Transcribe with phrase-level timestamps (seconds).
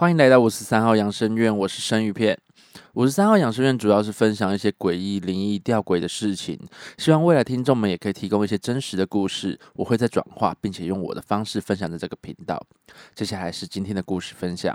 [0.00, 2.40] 欢迎来到五十三号养生院，我是生鱼片。
[2.94, 6.58] 五十三号养生院主要是分享一些诡异、灵异、吊诡的事情，
[6.96, 12.66] 希望未来听众们也可以提供一些真实的故事，我会在转化，并且用我的方式分享在这个频道。
[13.14, 14.74] 接下来是今天的故事分享。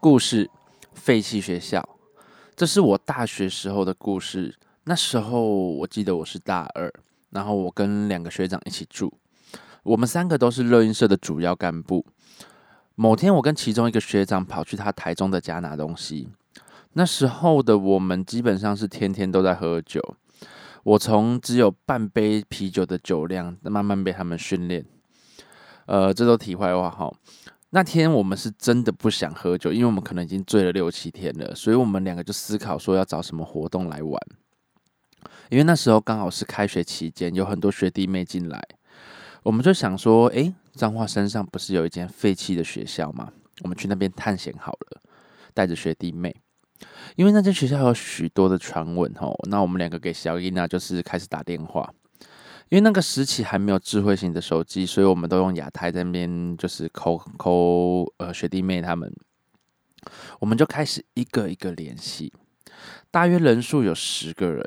[0.00, 0.50] 故事：
[0.94, 1.88] 废弃学校。
[2.56, 4.56] 这是我大学时候的故事。
[4.82, 6.92] 那时候我记得我是大二。
[7.30, 9.12] 然后我跟两个学长一起住，
[9.82, 12.04] 我们三个都是乐音社的主要干部。
[12.94, 16.28] 某天，我跟其中一个学长跑去他台中的家拿东西。
[16.92, 20.16] 那时候的我们基本上是天天都在喝酒。
[20.82, 24.84] 我从只有半杯啤酒的酒量，慢慢被他们训练。
[25.86, 27.12] 呃，这都题外话哈。
[27.70, 34.20] 那天我们是真的不想喝酒，因为我们可能已经醉了六七天了，所以我们两个就思考说要找什么活动来玩。
[35.48, 38.62] 因为那时候刚好是开学期间，有很多学弟妹进来，
[39.42, 43.32] 我们就想说，诶，彰化山上不是有一间废弃的学校吗？
[43.62, 45.00] 我们去那边探险好了，
[45.52, 46.34] 带着学弟妹。
[47.16, 51.92] 因为那间学校有许多的传闻哦，那我们两个给小伊娜就是开始打电话。
[52.70, 59.12] 因为那个时期还没有智慧型的手机，所以我们都用亚太那边就是扣扣呃学弟妹他们，
[60.38, 62.32] 我们就开始一个一个联系，
[63.10, 64.64] 大约人数有十个人。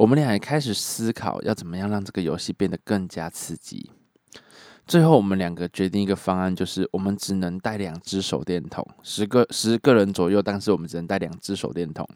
[0.00, 3.90] 我们俩也开始思考要怎么样让这个游戏变得更加刺激。
[4.86, 12.08] 最后，我们两个决定一个方案，就是我们只能带两只手电筒，十个十个人左右，但是我们只能带两只手电筒，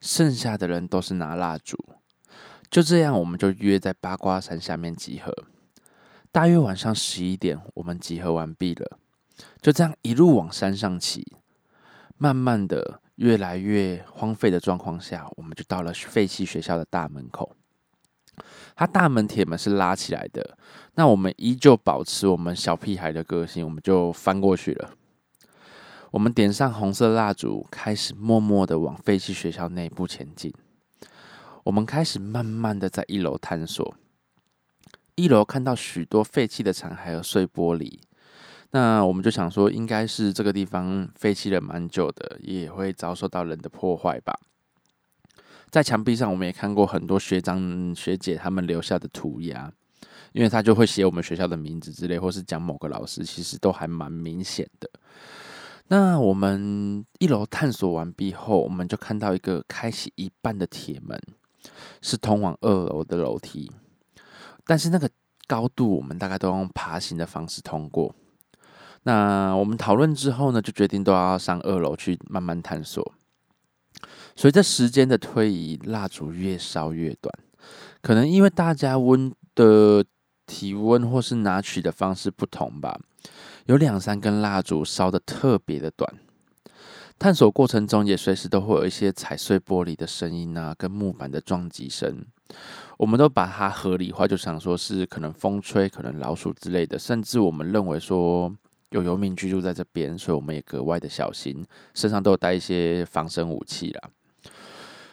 [0.00, 1.78] 剩下的人都是拿蜡烛。
[2.68, 5.32] 就这样，我们就约在八卦山下面集合。
[6.32, 8.98] 大约晚上十一点，我们集合完毕了。
[9.60, 11.36] 就这样一路往山上骑，
[12.18, 12.98] 慢慢的。
[13.22, 17.54] 越来越荒废的状况下，我们就到了废弃学校的大门口。
[18.74, 20.58] 它大门铁门是拉起来的，
[20.96, 24.90] 那我们依旧保持我们小屁孩的个性，我们就翻过去了。
[26.10, 30.52] 我们点上红色蜡烛，开始默默的往废弃学校内部前进。
[31.62, 33.94] 我们开始慢慢的在一楼探索，
[35.14, 38.00] 一楼看到许多废弃的残骸和碎玻璃。
[38.72, 44.38] 那我们就想说，应该是这个地方废弃了蛮久的，也会遭受到人的破坏吧。
[45.70, 49.70] 在墙壁上，我们也看过很多学长学姐他们留下的涂鸦，
[50.32, 54.90] 因为他就会写我们学校的名字之类，或是讲某个老师，其实都还蛮明显的。
[55.88, 61.20] 那我们一楼探索完毕后，我们就看到一个开启一半的铁门，
[62.00, 63.70] 是通往二楼的楼梯，
[64.64, 65.10] 但是那个
[65.46, 68.14] 高度，我们大概都用爬行的方式通过。
[69.04, 73.12] 那我们讨论之后呢，就决定都要上二楼去慢慢探索。
[74.36, 77.32] 随着时间的推移，蜡烛越烧越短，
[78.00, 80.04] 可能因为大家温的
[80.46, 82.98] 体温或是拿取的方式不同吧，
[83.66, 86.14] 有两三根蜡烛烧的特别的短。
[87.18, 92.24] 探索过程中也随时都会有一些踩碎玻璃的声音啊，跟木板的撞击声，
[92.96, 98.54] 我们都把它合理化，就想说是可能风吹，可能老鼠之类的，甚至我们认为说。
[98.92, 104.10] 有游民居住在这边，所以我们也格外的小心，身上都有带一些防身武器啦。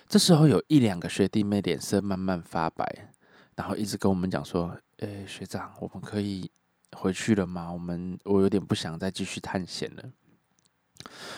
[0.08, 3.12] 这时候有一两个学弟妹脸色慢慢发白，
[3.56, 6.52] 然后一直跟我们讲说：“诶，学长，我们可以
[6.92, 7.72] 回去了吗？
[7.72, 10.04] 我们我有点不想再继续探险了。”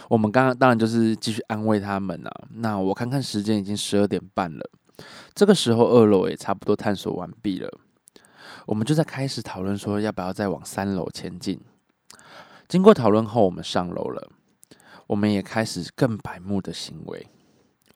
[0.09, 2.31] 我们刚刚当然就是继续安慰他们啊。
[2.55, 4.69] 那我看看时间已经十二点半了，
[5.35, 7.69] 这个时候二楼也差不多探索完毕了，
[8.65, 11.59] 我们就在开始讨论说要不要再往三楼前进。
[12.71, 14.31] 经过讨论后，我们上楼了。
[15.07, 17.27] 我们也开始更白目的行为。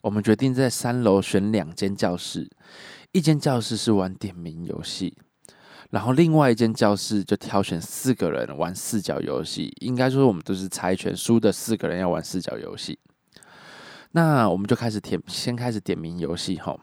[0.02, 2.52] 我们决定在三楼选两间教室，
[3.14, 5.18] 一间教室是玩点名游戏，
[5.92, 9.74] 然后另外一间教室就挑选四个人玩四角游戏。
[9.80, 13.00] 应该说，我们都是猜拳，输的四个人要玩四角游戏。
[14.12, 16.58] 那我们就开始点，先开始点名游戏。
[16.58, 16.78] 哈，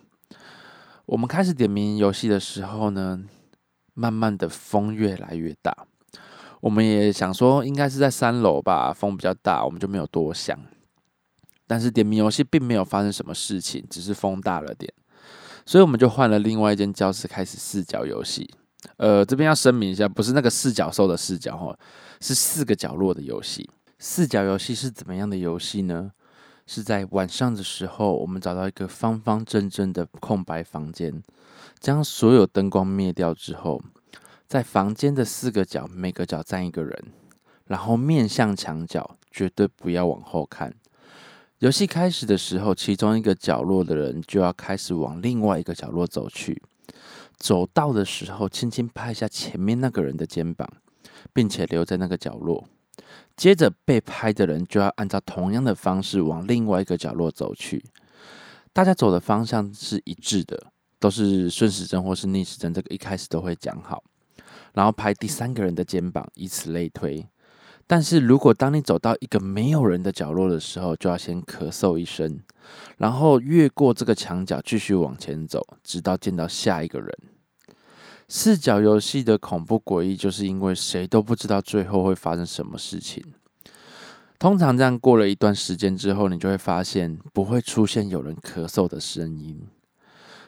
[1.05, 3.23] 我们开始点名游戏的时候呢，
[3.93, 5.87] 慢慢的风越来越大。
[6.63, 10.57] 我们也想说，应该是在三楼吧，风比较大，我们就没有多想。
[11.67, 14.93] 但是点名游戏并没有发生什么事情，只是风大了点，
[15.67, 18.49] 所以我们就换了另外一间教室开始四角游戏。
[18.97, 21.77] 呃，这边要声明一下，不是那个四角兽的视角哈，
[22.21, 23.69] 是四个角落的游戏。
[23.99, 26.13] 四角游戏是怎么样的游戏呢？
[26.65, 31.21] 是在晚上的时候，我们找到一个方方正正的空白房间，
[31.81, 33.83] 将所有灯光灭掉之后。
[34.53, 37.05] 在房间的四个角，每个角站一个人，
[37.69, 40.75] 然后面向墙角，绝对不要往后看。
[41.61, 46.63] 游戏开始的时候，其中一个角落的人就要开始往另外一个角落走去。
[47.39, 50.69] 走到的时候，轻轻拍一下前面那个人的肩膀，
[51.33, 52.69] 并且留在那个角落。
[53.35, 57.83] 接着被拍的人就要按照同样的方式往另外一个角落走去。
[58.75, 60.67] 大家走的方向是一致的，
[61.01, 62.75] 都是顺时针或是逆时针。
[62.75, 64.05] 这个一开始都会讲好，
[64.75, 67.27] 然后拍第三个人的肩膀，以此类推。
[67.87, 72.41] 但是如果当你走到一个没有人的角落的时候，就要先咳嗽一声，
[72.97, 77.13] 然后越过这个墙角，继续往前走，直到见到下一个人。
[78.29, 83.23] 四角游戏的恐怖诡异，就是因为谁都不知道最后会发生什么事情。
[84.39, 89.61] 通常这样过了一段时间之后，你就会发现不会出现有人咳嗽的声音，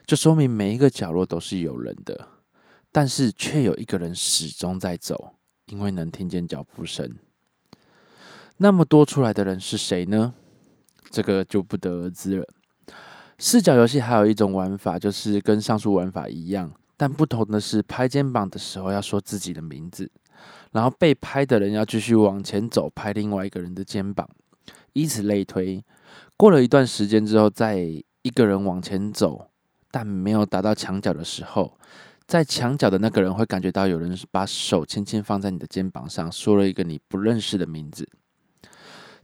[0.07, 2.29] 就说明每一个角落都是有人的，
[2.95, 5.35] 但是却有一个人始终在走，
[5.67, 7.13] 因为能听见脚步声。
[8.59, 10.33] 那么多出来的人是谁呢？
[11.11, 12.47] 这个就不得而知了。
[13.37, 20.09] 视角游戏还有一种玩法，就是跟上述玩法一样，但不同的是，拍肩膀的时候要说自己的名字。
[20.71, 24.29] 然后被拍的人要继续往前走，拍另外一个人的肩膀，
[24.93, 25.85] 以此类推。
[26.37, 27.77] 过了一段时间之后，在
[28.23, 29.51] 一个人往前走，
[29.91, 31.77] 但没有达到墙角的时候，
[32.27, 38.09] 在墙角的那个人会感觉到有人把手轻轻放在你的肩膀上，说了一个你不认识的名字。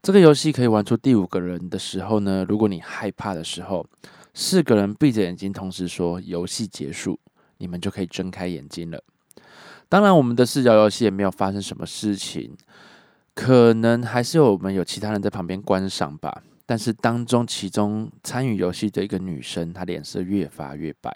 [0.02, 3.86] 这个游戏可以玩出第五个人的时候呢，如果你害怕的时候，
[4.32, 7.18] 四个人闭着眼睛同时说“游戏结束”，
[7.58, 9.02] 你们就可以睁开眼睛了。
[9.88, 12.56] 当然，我们的视角游戏也没有发生什么事情，
[13.34, 16.42] 可能还是有我们有其他人在旁边观赏吧。
[16.64, 21.12] 但是当中，其中参与游戏的一个女生，她脸色越发越白。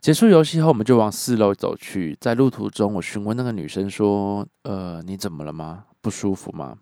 [0.00, 2.16] 结束游戏后，我们就往四楼走去。
[2.20, 5.86] 在路途中，我询问那个女生说：“呃，你怎么了吗？
[6.00, 6.78] 不舒服吗？”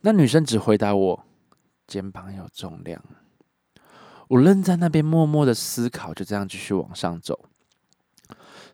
[0.00, 1.24] 那女生只回答我
[1.86, 3.02] ：“肩膀有重量。”
[4.28, 7.38] 我愣在那边，默默的思考，就这样继续往上走。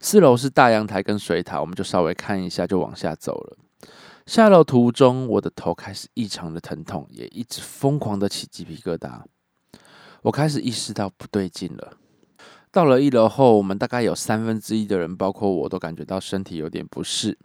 [0.00, 3.56] 四楼是大阳台跟水塔，我们就稍微看一下，就往下走了。
[4.24, 9.22] 下楼途中，我的头开始异常的疼痛，也一直疯狂的起鸡皮疙瘩。
[10.22, 11.94] 我开始意识到不对劲了。
[12.78, 17.36] 到了一楼后，我们大概有三分之一的人，包括我都感觉到身体有点不适。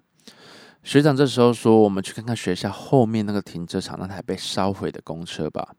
[0.84, 5.74] 学长这时候说：“我们去看看学校后面那个停车场那台被烧毁的公车吧。”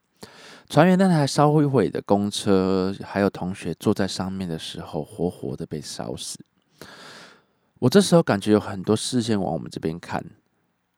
[0.68, 6.36] 船员那台烧毁的公车，还有同学坐在上面的时候，活活的被烧死。
[7.78, 10.20] 我这时候感觉有很多视线往我们这边看，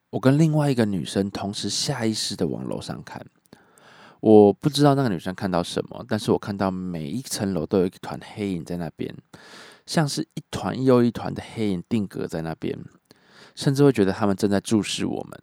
[0.09, 3.21] 我跟另外一个女生同时下意识的往楼上看。
[4.27, 9.15] 我不知道那个女生看到什么，但是我看到每一层楼都有一团黑影在那边，
[9.87, 12.77] 像是一团又一团的黑影定格在那边，
[13.55, 15.41] 甚至会觉得他们正在注视我们。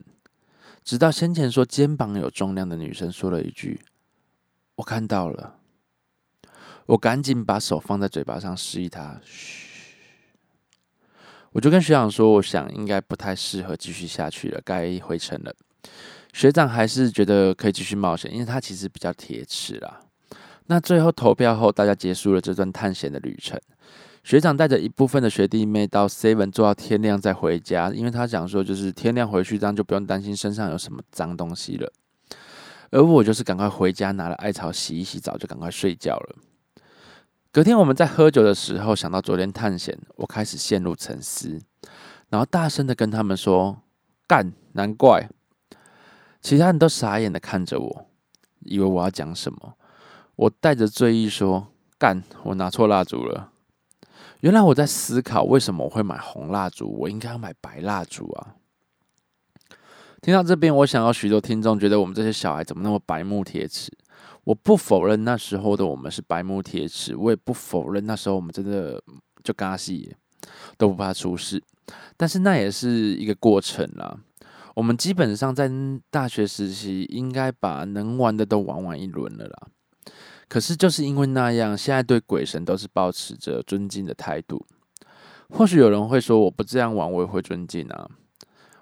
[0.84, 3.80] 直到先前说肩膀有重量的女生说了一句
[4.76, 5.60] ：“我看到了。”
[6.88, 9.96] 我赶紧把手放在嘴巴上示意她：“嘘。”
[11.54, 15.56] 我就跟学长说，我想应该不太适合继续下去了，该回城了。
[16.34, 20.02] 学长还是觉得可以继续冒险，因为他其实比较铁齿啦。
[20.66, 23.60] 那最后投票后，大家结束了这段探险的旅程。
[24.24, 31.92] 学长带着一部分的学弟妹到 Seven 做到天亮再回家，因为他讲说就是天亮回去，这样就不用担心身上有什么脏东西了。
[32.90, 36.36] 而我就是赶快回家拿了艾草洗一洗澡，就赶快睡觉了。
[37.52, 41.60] 隔天我们在喝酒的时候，想到昨天探险，我开始陷入沉思，
[42.30, 43.84] 然后大声的跟他们说
[44.26, 45.30] ：“干，难怪。”
[46.44, 48.06] 其他人都傻眼的看着我，
[48.60, 49.76] 以为我要讲什么。
[50.36, 53.52] 我带着醉意说：“干，我拿错蜡烛了。”
[54.42, 58.56] 原来我在思考，为什么我会买红蜡烛，我应该要买白蜡烛啊。
[60.22, 63.90] 听到这边，我想要许多听众觉得我们这些小孩怎么那么白目铁齿。
[64.44, 69.02] 我不否认那时候的我们是白木铁齿，我也不否认那时候我们真的
[69.42, 70.14] 就嘎戏，
[70.78, 71.64] 都不怕出事。
[72.18, 74.18] 但是那也是一个过程啦。
[74.76, 75.70] 我们基本上在
[76.10, 79.68] 大学时期应该把能玩的都玩完一轮了啦。
[80.48, 84.66] 可是就是因为那样，现在对鬼神都是保持着尊敬的态度。
[85.50, 88.10] 或许有人会说，我不这样玩，我也会尊敬啊。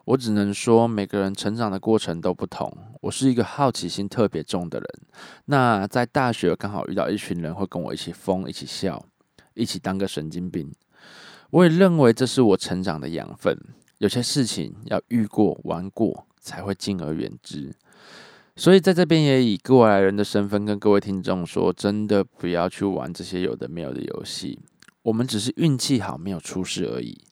[0.05, 2.75] 我只能说，每个人成长的过程都不同。
[3.01, 4.88] 我是一个好奇心特别重的人。
[5.45, 9.05] 那在大学刚好遇到一群人，会跟我一起疯、一起笑、
[9.53, 10.74] 一起当个神经病。
[11.51, 13.57] 我也认为这是我成长的养分。
[14.01, 17.72] 有些事情要遇过、玩过，才会敬而远之。
[18.55, 24.60] 所以在这边也以过来人的身份跟各位听众说：真的不要去玩这些有的没有的游戏。
[25.03, 27.24] 我们只是运气好，没有出事而已。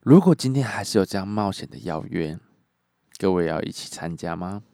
[0.00, 2.36] 如果今天还是有这样冒险的邀约，
[3.18, 4.64] 各位要一起参加吗？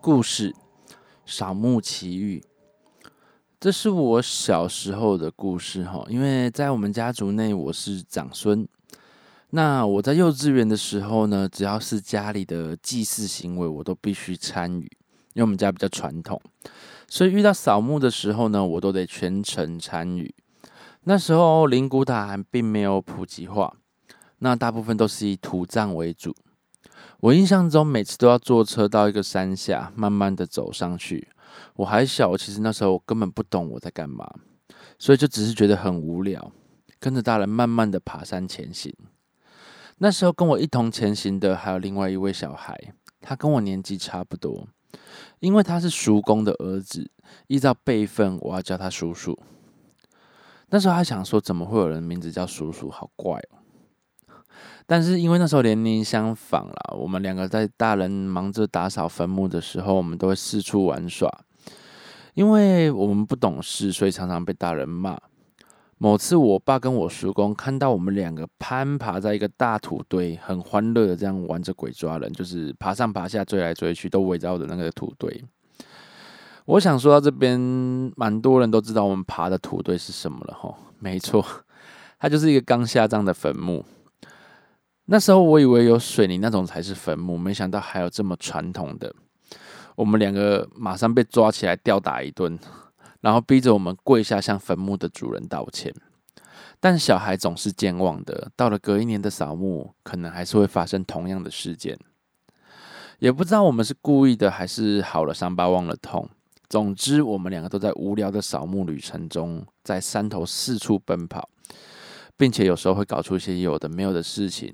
[0.00, 0.52] 故事
[1.26, 2.38] 《扫墓奇遇》，
[3.60, 6.02] 这是我小时候的故事哈。
[6.08, 8.66] 因为在我们家族内，我是长孙。
[9.50, 14.90] 那我在幼稚园的时候呢，只要是家里的祭祀行为，我都必须参与。
[15.34, 16.40] 因为我们家比较传统，
[17.06, 20.34] 所以遇到扫墓的时候呢，我都得全程参与。
[21.04, 23.74] 那时候灵骨塔还并没有普及化，
[24.38, 26.34] 那大部分都是以土葬为主。
[27.20, 31.28] 我印象中，每次都要坐车到一个山下，慢慢的走上去。
[31.74, 34.28] 我还小，其实那时候我根本不懂我在干嘛，
[34.98, 36.52] 所以就只是觉得很无聊，
[36.98, 38.94] 跟着大人慢慢的爬山前行。
[39.98, 44.66] 那时候跟我一同前行的还有另外一位小孩，他跟我年纪差不多，
[45.40, 47.10] 因为他是叔公的儿子，
[47.48, 49.38] 依照辈分，我要叫他叔叔。
[50.70, 53.59] 那时候还想说，怎么会有人名字叫叔叔，好怪哦。
[54.90, 61.30] 但是因为那时候年龄相仿啦，我们两个在大人忙着打扫坟墓的时候，我们都会四处玩耍。
[62.34, 65.16] 因为我们不懂事，所以常常被大人骂。
[65.98, 75.44] 某次我爸跟我叔公看到我们两个攀爬在一个大土堆，很欢乐的这样玩着鬼抓人，就是爬上爬下、追来追去，都围绕着那个土堆。
[76.64, 77.60] 我想说到这边，
[78.16, 80.74] 蛮多人都知道我们爬的土堆是什么了哈。
[80.98, 81.46] 没错，
[82.18, 83.84] 它就是一个刚下葬的坟墓。
[85.12, 89.12] 那时候我以为有水泥那种才是坟墓，没想到还有这么传统的。
[89.96, 92.56] 我们两个马上被抓起来吊打一顿，
[93.20, 95.92] 然后逼着我们跪下向坟墓的主人道歉。
[96.78, 101.98] 但小孩总是健忘的，到了隔一年的扫墓，可能还是会发生同样的事件。
[103.18, 106.30] 也不知道我们是故意的，还是好了伤疤忘了痛。
[106.68, 111.50] 总之，我们两个都在无聊的扫墓旅程中，在山头四处奔跑，
[112.36, 114.72] 并且有时候会搞出一些有的没有的事情。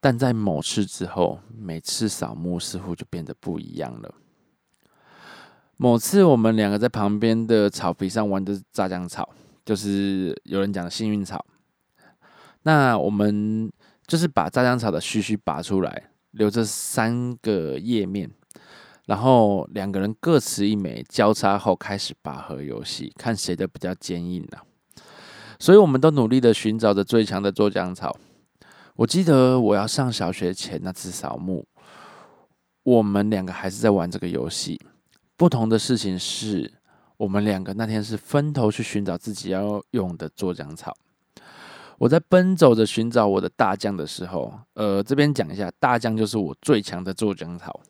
[0.00, 4.14] 但在某次之后，每次扫墓似乎就变得不一样了。
[5.76, 9.28] 某次，我们两个在旁边的草皮上玩的炸浆草，
[9.64, 11.44] 就是有人讲的幸运草。
[12.62, 13.70] 那我们
[14.06, 18.30] 就是把炸浆草的须须拔出来，留着三个叶面，
[19.06, 24.58] 然后两个人各持一枚，交叉后开始拔河游戏，看谁的比较坚硬呢？
[25.58, 28.16] 所以，我们都努力的寻找着最强的做浆草。
[28.98, 31.64] 我记得我要上小学前那次扫墓，
[32.82, 34.80] 我们两个还是在玩这个游戏。
[35.36, 36.68] 不同的事情是，
[37.16, 40.96] 我们两个那天是分头去寻找自己要用的做浆草。
[41.96, 47.80] 我在奔走着寻找我的大将的时候，呃，这边讲一下，大将就是我最强的做浆草。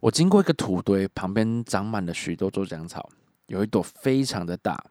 [0.00, 3.08] 我经过一个土堆，旁边长满了许多做浆草，
[3.46, 4.84] 有一朵非常的大。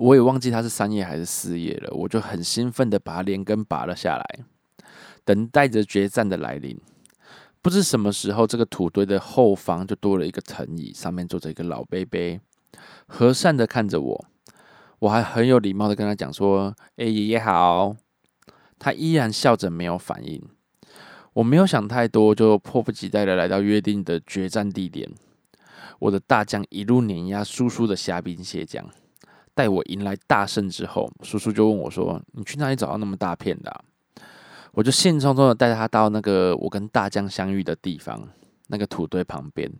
[0.00, 4.40] 我也忘记它是三叶还是四叶了，我就很兴奋的把它连根拔了下来，
[5.26, 6.74] 等待着决战的来临。
[7.60, 12.40] 不知什么时候，这个土堆的后方就多了一个藤椅，上面坐着一个老伯伯，
[13.06, 14.24] 和善的看着我。
[15.00, 17.94] 我还很有礼貌的跟他讲说：“哎，爷爷好。”
[18.80, 20.42] 他依然笑着没有反应。
[21.34, 25.10] 我没有想太多，就迫不及待的来到约定的决战地点。
[25.98, 28.88] 我的大将一路碾压叔叔的虾兵蟹将。
[29.54, 33.84] 待我迎来大胜之后，叔叔就问我说：“你去哪里找到那么大片的？”
[34.72, 38.28] 我就兴冲冲的带他到那个我跟大将相遇的地方，
[38.68, 39.70] 那个土堆旁边。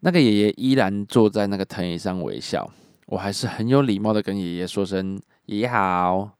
[0.00, 2.70] 那个爷爷依然坐在那个藤椅上微笑。
[3.06, 6.30] 我还是很有礼貌的跟爷爷说声“爷爷好”。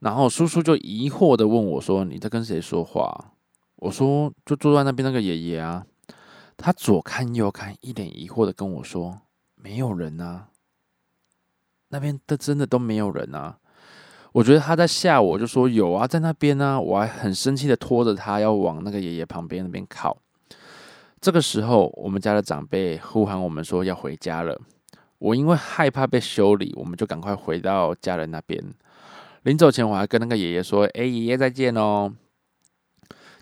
[0.00, 3.32] 然后叔叔就疑惑的问我说：“你在跟谁说话？”
[3.76, 5.86] 我说：“就坐在那边那个爷爷啊。”
[6.58, 9.20] 他左看右看，一脸疑惑的跟我说
[9.54, 10.48] ：“没有人啊。”
[11.90, 13.58] 那边的真的都没有人啊！
[14.32, 16.80] 我觉得他在吓我，就说有啊，在那边呢。
[16.80, 20.16] 我还很生气的拖着他要往那个爷爷旁边那边靠。
[21.20, 24.58] 这个时候，我们家的长辈呼喊我们说要回家了。
[25.18, 28.62] 我因为害怕被修理，我们就赶快回到家人那边。
[29.42, 32.14] 临走前，我还跟那个爷爷说：“哎，爷爷再见哦。”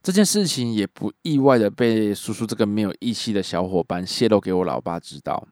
[0.02, 5.46] 这件事情也不意外的被叔叔这个没有义气的小伙伴泄露给我老爸知道。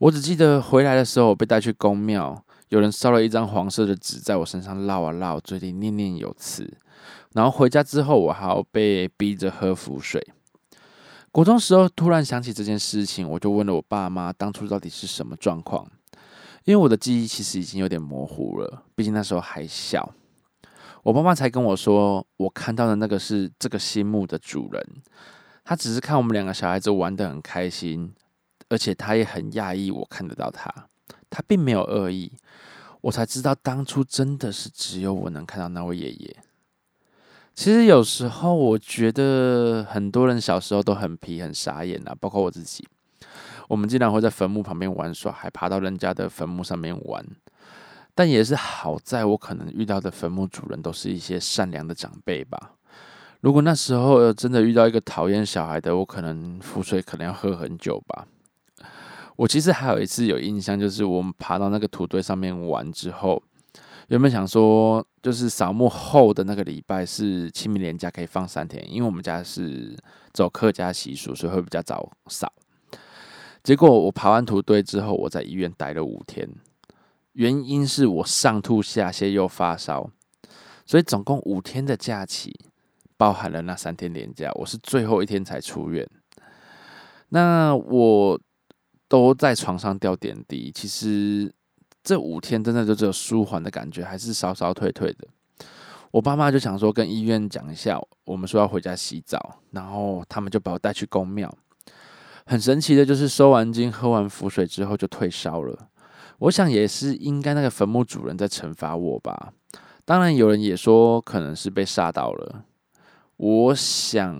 [0.00, 6.72] 我只记得回来的时候我被带去公庙，有人烧了一张黄色的纸在我身上绕啊绕，嘴里念念有词。
[7.34, 10.26] 然后回家之后，我还要被逼着喝符水。
[11.30, 15.86] 国中时候突然想起这件事情，我就问了我爸妈当初到底是什么状况，
[16.64, 20.14] 因为我的记忆其实已经有点模糊了，毕竟那时候还小。
[21.02, 24.82] 我爸妈才跟我说，我看到的那个是这个新墓的主人，
[25.62, 28.14] 他只是看我们两个小孩子玩得很开心。
[28.70, 30.72] 而且他也很讶异，我看得到他，
[31.28, 32.32] 他并没有恶意，
[33.02, 36.36] 我才知道当初真的是只有我能看到那位爷爷。
[37.54, 42.88] 其实有时候我觉得很多人小时候都很皮、很傻眼啊，包括我自己。
[43.68, 47.24] 我们经常会在坟墓旁边玩耍，还爬到人家的坟墓上面玩。
[48.14, 52.72] 但也是好在我可能遇到的坟墓主人都是一些善良的长辈吧。
[53.40, 58.26] 如果那时候真的遇到一个讨厌小孩的，我可能浮水可能要喝很久吧。
[59.40, 63.42] 我其实还有一次有印象，就是我们爬到那个土堆上面玩之后，
[64.08, 69.96] 原本想说就是扫墓后的那个礼拜是清明年假可以放三天，因为我们家是
[70.34, 72.52] 走客家习俗，所以会比较早扫。
[73.62, 76.46] 结果我爬完土堆之后，我在医院待了五天，
[77.32, 80.10] 原因是我上吐下泻又发烧，
[80.84, 82.54] 所以总共五天的假期，
[83.16, 86.06] 包含了那三天年假，我是最后一天才出院。
[87.30, 88.38] 那我。
[89.10, 91.52] 都在床上吊点滴，其实
[92.04, 95.26] 这五天真的就只有舒缓的感觉，还是稍稍退退的。
[96.12, 101.52] 我爸妈就想说跟医院讲一下，我们说要回家洗澡，然后他们就把我带去公庙。
[102.46, 105.88] 很神奇的就是收完经、喝完符水之后就退烧了。
[106.38, 109.52] 我想也是应该那个坟墓主人在惩罚我吧。
[110.04, 112.64] 当然有人也说可能是被吓到了。
[113.36, 114.36] 我想，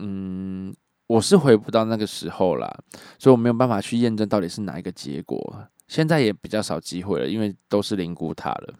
[0.00, 0.72] 嗯。
[1.06, 2.74] 我是回不到那个时候啦，
[3.18, 5.68] 所以我没有办法去验证到底是哪一个结果。
[5.86, 8.74] 现在也比较少机会了，因为都是灵骨塔了。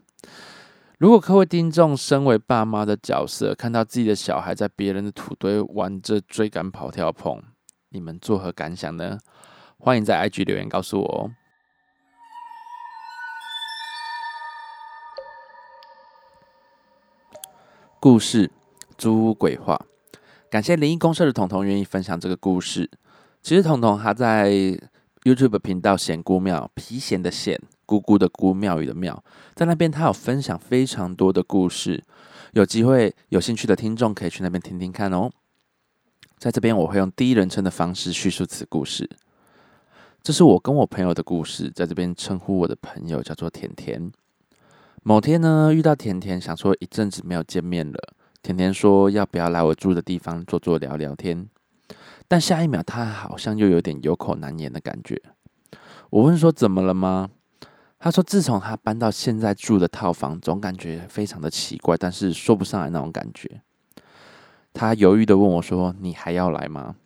[0.99, 7.43] 如果各位听众身为爸妈的角色，看到自己的小孩在别人的土堆玩着追赶、跑跳、碰，
[7.91, 9.19] 你们作何感想呢？
[9.77, 11.31] 欢迎在 IG 留言告诉我哦。
[18.01, 18.51] 故事：
[18.97, 19.85] 租屋鬼话。
[20.53, 22.91] 感谢灵异公社的彤彤愿意分享这个故事。
[23.41, 24.51] 其实彤彤他在
[25.23, 32.05] YouTube 频道“仙姑庙”皮贤的贤姑姑的姑庙宇的庙，在那边他有分享非常多的故事。
[32.53, 35.31] 有机会有兴趣的听众可以去那边听听看哦。
[36.37, 39.09] 在这边我会用第一人称的方式叙述此故事。
[40.23, 44.13] 这是我跟我朋友的故事，在这边称呼我的朋友叫做甜甜。
[45.03, 48.15] 某天呢，遇到甜甜，想说一阵子没有见面了。
[48.43, 51.49] 甜甜说：“要不要来我住的地方坐坐聊聊天？”
[52.27, 55.21] 但下一秒，他好像又有点有口难言的感觉。
[56.11, 57.31] 我问说：“怎么了吗？”
[58.01, 63.63] 他说：“自从他搬到现在住的套房，总感觉非常的奇怪，但是说不上来那种感觉。”
[64.75, 66.97] 他犹豫的问我说：“你还要来吗？”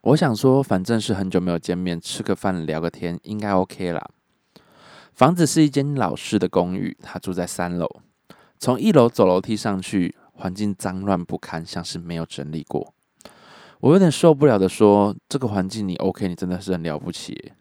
[0.00, 4.08] 我想说：“反正是很久没有见面，吃个饭聊个天，应该 OK 啦。”
[5.12, 8.00] 房子是一间老式的公寓，他住在三楼，
[8.58, 10.14] 从一楼走楼梯上去。
[10.40, 12.94] 环境脏乱不堪，像是没有整理过。
[13.80, 16.26] 我有点受不了的说：“这个环境你 OK？
[16.26, 17.52] 你真的是很了不起。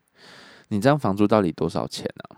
[0.70, 2.38] 你这样房租到底多少钱呢？”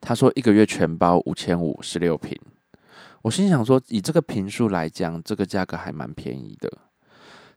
[0.00, 2.38] 他说：“一个月全包五千五，十六平。”
[3.22, 6.70] 我心想说：“以这个平数来讲，这个价格还蛮便宜的。”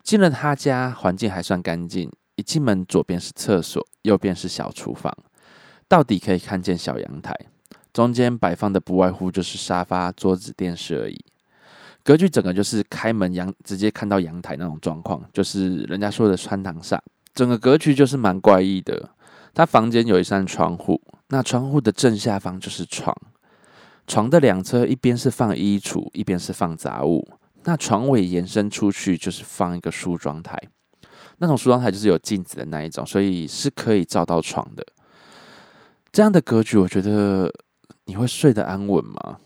[0.02, 2.12] 进了他家，环境还算干净。
[2.36, 5.16] 一进门，左边是厕所，右边是小厨房，
[5.88, 7.36] 到底可以看见小阳台。
[7.92, 11.26] 中间摆放的不外乎就是沙发、桌子、电视而已。
[12.08, 16.98] 格局整个就是开门阳，直接看到阳台那种状况，就是人家说的穿堂煞。
[17.36, 19.10] 整个格局就是蛮怪异的。
[19.54, 23.14] 他房间有一扇窗户，那窗户的正下方就是床，
[24.08, 27.28] 床的两侧一边是放衣橱，一边是放杂物。
[27.66, 30.58] 那床尾延伸出去就是放一个梳妆台，
[31.40, 34.86] 那种梳妆台就是有镜子的那一种，所以是可以照到床的。
[36.14, 37.54] 这样的格局，我觉得
[38.06, 39.40] 你会睡得安稳吗？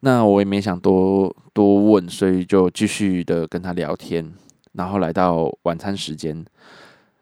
[0.00, 4.32] 那我也没想多多问，所以就继续的跟他聊天。
[4.72, 6.44] 然后来到晚餐时间，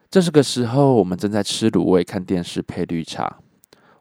[0.09, 3.37] 这是个时候，我们正在吃卤味、看电视、配绿茶。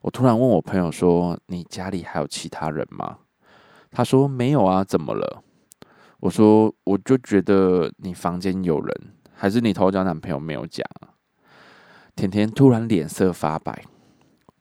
[0.02, 3.18] 我突然问我朋友说：“你家里还有其他人吗？”
[3.90, 5.42] 他说：“没有啊，怎么了？”
[6.20, 8.94] 我说：“我就觉得你房间有人，
[9.34, 10.86] 还是你偷交男朋友没有讲？”
[12.14, 13.84] 甜甜突然脸色发白。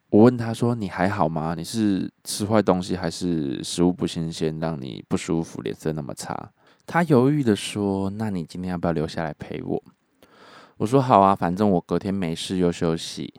[0.10, 1.54] 我问他说：“你还好吗？
[1.54, 6.52] 你是吃坏东西，还是食物不新鲜，让你不舒服，脸色那么差？”
[6.88, 9.84] 他犹豫的说：“那你今天要不要留下来陪我？”
[10.78, 13.34] 我说：“好啊，反正我隔天没事又休息。”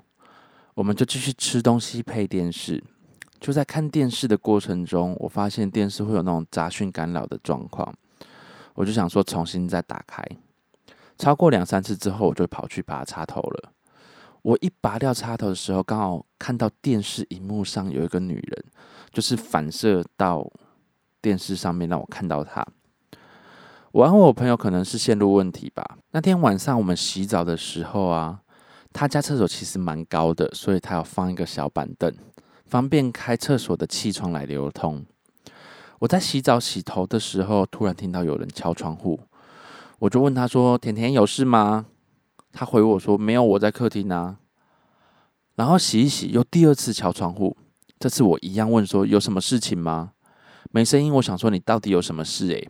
[0.74, 2.84] 我们就继续吃东西配电视。
[3.40, 7.94] 就在看电视的过程中，我发现电视会有那种杂讯干扰的状况，
[8.74, 10.22] 我就想说重新再打开。
[11.16, 13.72] 超过两三次之后，我就跑去拔插头了。
[14.48, 18.64] 我一拔掉插头的时候，刚好看到电视荧幕上有一个女人，
[19.12, 20.50] 就是反射到
[21.20, 22.66] 电视上面，让我看到她。
[23.92, 25.98] 我和我朋友可能是线路问题吧。
[26.12, 28.40] 那天晚上我们洗澡的时候啊，
[28.90, 32.10] 他家厕所其实蛮高的，所以他要放一个小板凳，
[32.64, 35.04] 方便开厕所的气窗来流通。
[35.98, 39.20] 我在洗澡洗头的时候，突然听到有人敲窗户，
[39.98, 41.84] 我就问他说：“甜甜有事吗？”
[42.52, 44.38] 他回我说：“没有，我在客厅啊。”
[45.56, 47.56] 然后洗一洗，又第二次敲窗户，
[47.98, 50.12] 这次我一样问说：“有什么事情吗？”
[50.70, 52.48] 没声音，我想说你到底有什么事？
[52.48, 52.68] 诶，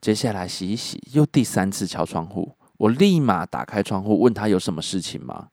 [0.00, 5.48] 接下来洗一洗，又第三次敲窗户，我立马打开窗户问他有什么事情吗？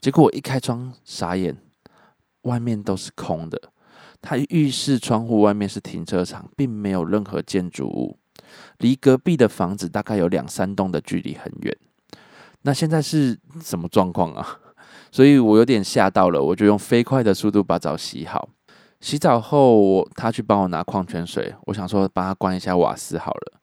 [0.00, 1.56] 结果我一开窗，傻眼，
[2.42, 3.72] 外面都是空的。
[4.20, 8.18] 他浴室窗户外面是停车场，并没有任何建筑物，
[8.78, 11.76] 离隔壁的房子大概有两三栋的距离很远。
[12.66, 14.58] 那现在是什么状况啊？
[15.12, 18.48] 所以我有点吓到了，我就用飞快的速度把澡洗好。
[19.00, 23.60] 洗澡后，他去帮我拿矿泉水，我想说帮他关一下瓦斯好了。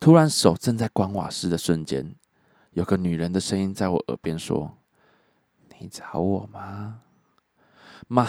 [0.00, 2.16] 突然手正在关瓦斯的瞬间，
[2.72, 4.76] 有个女人的声音在我耳边说
[5.78, 6.96] ：“你找我吗？”
[8.08, 8.26] 妈，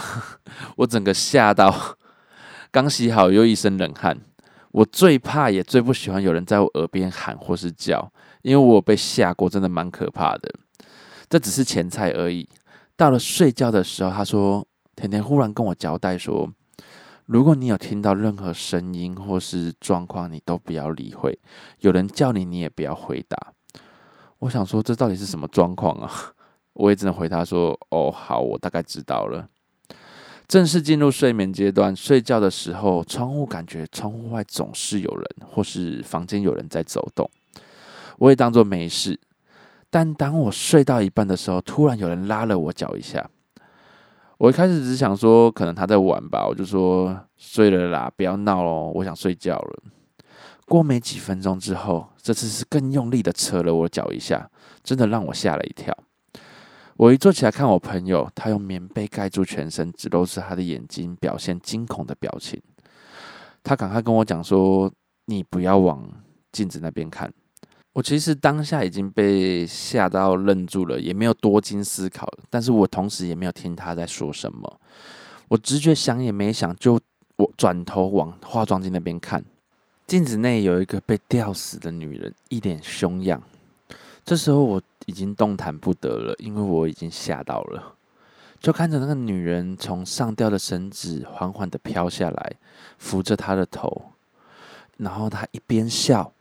[0.76, 1.96] 我整个吓到，
[2.70, 4.20] 刚洗好又一身冷汗。
[4.70, 8.12] 我最怕也最不喜欢有人在我耳边喊或是叫，
[8.44, 10.54] 因为我被吓过，真的蛮可怕的。
[11.30, 12.46] 这只是前菜而已。
[12.94, 16.52] 到了睡觉的时候，他说：“甜甜忽然跟我交代说，
[17.24, 21.38] 如果你有听到任何声音或是状况，你都不要理会。
[21.80, 23.54] 有人叫你，你也不要回答。”
[24.40, 26.12] 我想说，这到底是什么状况啊？
[26.74, 29.48] 我也只能回答说：“哦，好，我大概知道了。”
[30.46, 37.28] 正式进入睡眠阶段，睡觉的时候，窗户感觉窗户外总是有人，或是房间有人在走动，
[38.18, 39.18] 我也当做没事。
[39.90, 43.30] 但当我睡到一半的时候，突然有人拉了我脚一下。
[44.38, 49.82] 我一开始只想说，可能他在玩吧，我就说睡了啦，不要闹喽，我想睡觉了。
[50.66, 54.50] 过没几分钟之后，这次是更用力的扯了我脚一下，
[54.82, 55.96] 真的让我吓了一跳。
[56.96, 62.60] 我一坐起来看我朋友，他用棉被盖住全身，只露出他的眼睛，表现惊恐的表情。
[63.62, 64.90] 他赶快跟我讲说
[65.26, 66.06] ：“你不要往
[66.50, 67.32] 镜子那边看。”
[67.94, 74.80] 我其实当下已经被吓到愣住了，也没有多经思考，但是我同时也没有听他在说什么。
[75.48, 77.00] 我直觉想也没想，就
[77.36, 79.42] 我转头往化妆镜那边看，
[80.06, 83.42] 镜子内有一个被吊死的女人，一脸凶样。
[84.24, 84.82] 这时候我。
[85.06, 87.94] 已经动弹不得了，因为我已经吓到了。
[88.58, 92.52] 就看着那个女人从上吊的绳子缓缓的飘下来，
[92.96, 94.12] 扶着她的头，
[94.96, 96.32] 然后她一边笑，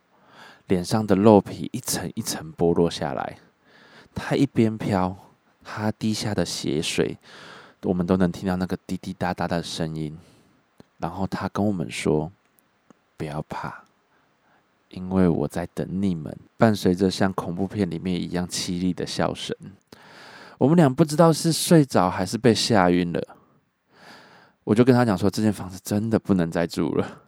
[0.74, 3.38] 脸上的肉皮一层一层剥落下来。
[4.16, 5.16] 他一边飘，
[5.64, 7.16] 他滴下的血水，
[7.84, 10.18] 我们都能听到那个滴滴答答的声音。
[10.98, 12.32] 然后他跟我们说
[13.18, 13.84] ：“不要怕。”
[14.90, 19.56] 因为我在等你们，伴随着像恐怖片里面一样凄厉的笑声。
[20.58, 23.22] 我们俩不知道是睡着还是被吓晕了。
[24.64, 27.23] 我就跟他讲说，这间房子真的不能再住了。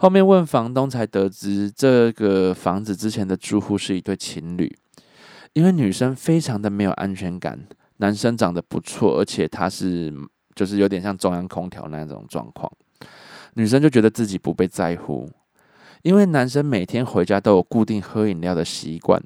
[0.00, 4.74] 后面问房东才得知，这个房子之前的住户是一对情侣。
[5.52, 7.66] 因为女生非常的没有安全感，
[7.98, 10.10] 男生长得不错，而且他是
[10.54, 12.72] 就是有点像中央空调那种状况，
[13.52, 15.28] 女生就觉得自己不被在乎。
[16.00, 19.22] 因为男生每天回家都有固定喝饮料的习惯，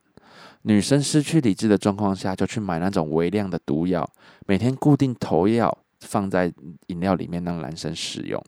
[0.63, 4.05] 女生失去理智的状况下就去买那种微量的毒药，
[4.49, 6.53] 每天固定投药放在
[6.89, 8.43] 饮料里面让男生使用。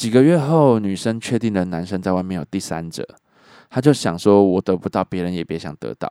[0.00, 3.06] 几个月后，女生确定了男生在外面有第三者，
[3.68, 6.08] 她就想说：“我得不到，别人也别想得到。”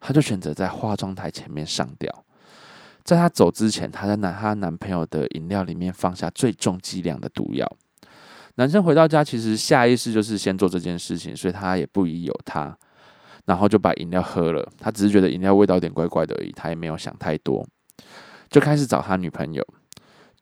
[0.00, 2.10] 她就选择在化妆台前面上吊。
[3.04, 7.70] 在她走之前，她在男她男朋友的饮料里面放下最重剂量的毒药。
[8.54, 12.74] 男生回到家，其实下意识就是先做这件事情，所以他也不疑有他，
[13.44, 14.66] 然后就把饮料喝了。
[14.80, 17.68] 他只是觉得饮料味道有点怪怪的而已，他也没有想太多，
[18.48, 19.62] 就开始找他女朋友。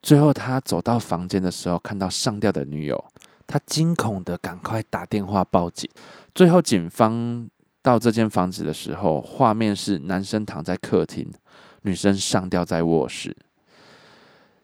[0.05, 3.05] 最后他走到房间的时候，看到上吊的女友，
[3.47, 5.89] 他惊恐的赶快打电话报警。
[6.35, 7.49] 最后警方
[7.81, 11.27] 到这间房子的时候，画面是男生躺在客厅，
[11.81, 13.35] 女生上吊在卧室。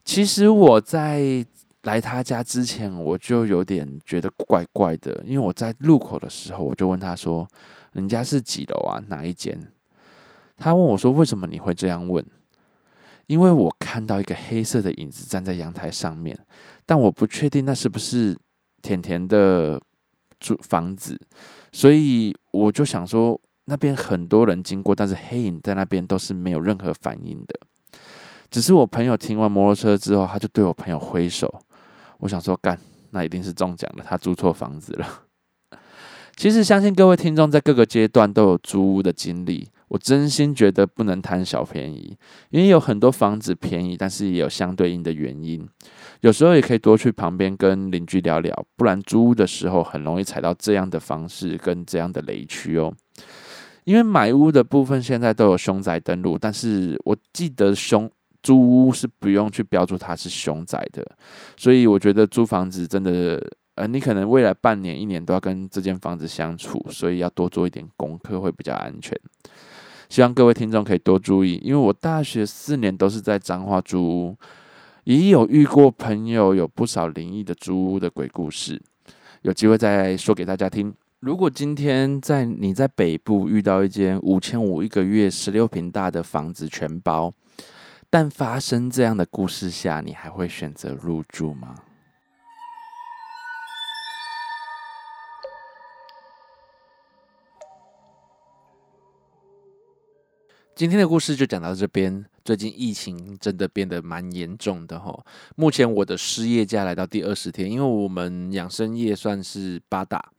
[0.06, 1.44] 其实我在。
[1.86, 7.48] 来他家之前，我就有点觉得怪怪的，因为我在路口的时候，我就问他说
[7.94, 9.02] ：“人家是几楼啊？
[9.08, 9.60] 哪一间？”
[10.58, 12.24] 他问我说：“为什么你会这样问？”
[13.32, 16.38] 因为我看到一个黑色的影子站在阳台上面，
[16.86, 18.38] 但我不确定那是不是
[18.82, 19.82] 甜甜的
[20.38, 21.18] 住房子，
[21.72, 27.58] 所以我就想说，那边很多人经过，但是黑影在那边都是没有任何反应的。
[28.50, 31.50] 只是我朋友停完摩托车之后，他就对我朋友挥手。
[32.18, 32.78] 我想说，干，
[33.12, 35.08] 那一定是中奖了，他租错房子了。
[36.36, 39.70] 其实，相信各位听众在各个阶段都有租屋的经历。
[39.92, 42.18] 我真心觉得不能贪小便宜，
[42.50, 45.68] 因为有很多房子便宜，但是也有相对应的原因。
[46.22, 52.94] 有时候也可以多去旁边跟邻居聊聊，不然租屋的时候很容易踩到这样的方式跟这样的雷区哦。
[53.84, 58.10] 因为买屋的部分现在都有凶宅登录，但是我记得凶
[58.42, 61.06] 租屋是不用去标注它是凶宅的，
[61.58, 69.20] 所以我觉得租房子真的，呃，你可能未来半年、一年都要跟这间房子相处，所以要多做一点功课会比较安全。
[70.12, 74.38] 希望各位听众可以多注意，因为我大学四年都是在彰化租屋，
[75.06, 78.82] 也有遇过朋友有不少灵异的租屋的鬼故事，
[79.44, 80.94] 有机会再说给大家听。
[81.22, 87.34] 如果今天在你在北部遇到一间五千五一个月、十六平大的房子全包，
[88.10, 91.76] 但发生这样的故事下，你还会选择入住吗？
[100.74, 102.26] 今天的故事就讲到这边。
[102.44, 105.16] 最近疫情真的变得蛮严重的哈。
[105.56, 110.32] 目前我的失业假来到第二十天，因为我们养生业算是八大，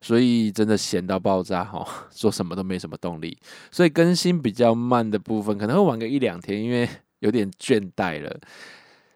[0.00, 3.36] 所以真的闲到爆炸哈， 做什么都没什么动力，
[3.70, 8.40] 所以更新比较慢的部分可能会晚个一两天，因为有点倦怠了。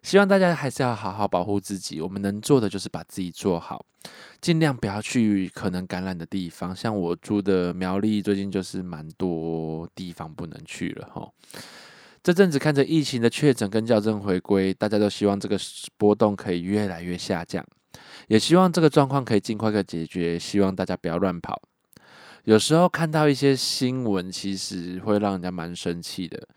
[0.03, 2.01] 希望大家还是要好好保护自己。
[2.01, 3.85] 我们能做的就是把自己做好，
[4.41, 6.75] 尽量不要去可能感染的地方。
[6.75, 11.29] 像我住的苗栗，最近就是蛮多地方不能去了哈。
[12.23, 15.59] 这阵子看着疫情的确诊跟校正回归，大家都希望这个
[15.97, 17.65] 波动可以越来越下降，
[18.27, 20.39] 也希望这个状况可以尽快的解决。
[20.39, 21.61] 希望大家不要乱跑。
[22.45, 26.49] 有时候看到一些新闻，其实会让人家蛮生气的。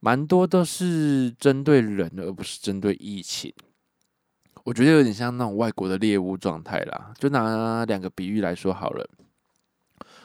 [0.00, 3.52] 蛮多都是针对人，而不是针对疫情。
[4.64, 7.12] 我觉得有点像那种外国的猎物状态啦。
[7.18, 9.08] 就拿两个比喻来说好了。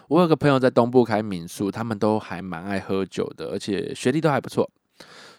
[0.10, 4.70] 我有个朋友在东部开民宿，他们都还蛮爱喝酒的，而且学历都还不错，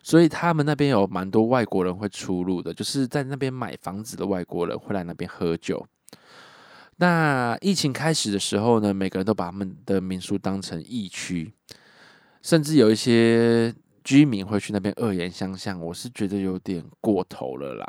[0.02, 5.86] 所以他们那边有蛮多外国人会出入的，就是在那边买房子的外国人会来那边喝酒。
[6.96, 11.52] 那疫情开始的时候呢，每个人都把他们的民宿当成疫区，
[12.42, 13.72] 甚至有一些。
[14.04, 17.86] 居民会去那边恶言相向，我是觉得有点过头了啦。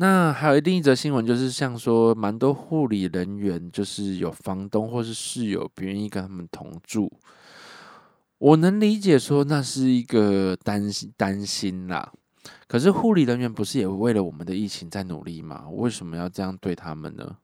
[0.00, 7.10] 那还有另一则新闻，就是像说，蛮多护理人员就是有房东或是室友不愿意跟他们同住。
[8.38, 12.12] 我能理解说那是一个担心担心啦，
[12.68, 15.68] 可是护理人员不是也为了我们的疫情在努力吗？
[15.70, 17.36] 为什么要这样对他们呢？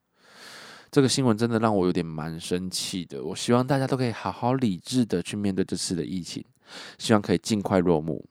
[0.92, 3.24] 这个新闻真的让我有点蛮生气的。
[3.24, 6.44] 我希望大家都可以好好理智的去面对这次的疫情。
[6.98, 8.24] 希望可以尽快落幕。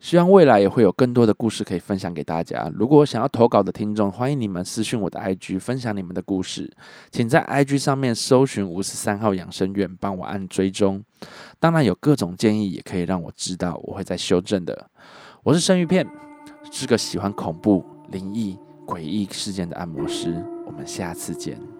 [0.00, 2.68] 希望未来也会有更多的故事可以分享给大家。
[2.74, 6.68] 如果想要投稿的听众，欢迎你们私讯我的 IG 分享你们的故事，
[7.12, 11.04] 请在 IG 上面搜寻五十三号养生院，帮我按追踪。
[11.60, 14.90] 当然有各种建议也可以让我知道，我会再修正的。
[15.44, 16.04] 我是生鱼片，
[16.72, 20.44] 是个喜欢恐怖、灵异、诡异事件的按摩师。
[20.66, 21.71] 我们下次见。